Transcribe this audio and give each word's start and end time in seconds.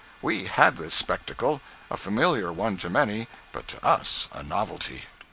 We 0.19 0.45
had 0.45 0.77
this 0.77 0.95
spectacle; 0.95 1.61
a 1.91 1.95
familiar 1.95 2.51
one 2.51 2.75
to 2.77 2.89
many, 2.89 3.27
but 3.51 3.67
to 3.67 3.85
us 3.85 4.29
a 4.31 4.41
novelty. 4.41 5.03
101. 5.05 5.11